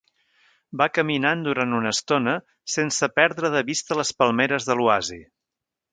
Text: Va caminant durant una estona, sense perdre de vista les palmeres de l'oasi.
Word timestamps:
Va 0.81 0.87
caminant 0.93 1.43
durant 1.47 1.75
una 1.81 1.91
estona, 1.97 2.35
sense 2.77 3.11
perdre 3.19 3.53
de 3.57 3.65
vista 3.71 3.99
les 4.01 4.15
palmeres 4.23 4.71
de 4.71 4.79
l'oasi. 4.81 5.21